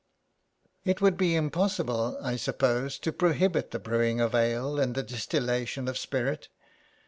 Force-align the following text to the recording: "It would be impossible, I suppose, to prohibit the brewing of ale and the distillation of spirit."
"It 0.83 0.99
would 0.99 1.15
be 1.15 1.35
impossible, 1.35 2.17
I 2.23 2.35
suppose, 2.35 2.97
to 2.97 3.11
prohibit 3.13 3.69
the 3.69 3.77
brewing 3.77 4.19
of 4.19 4.33
ale 4.33 4.79
and 4.79 4.95
the 4.95 5.03
distillation 5.03 5.87
of 5.87 5.95
spirit." 5.95 6.47